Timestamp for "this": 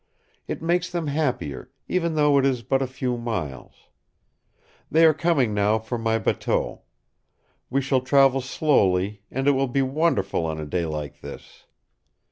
11.21-11.65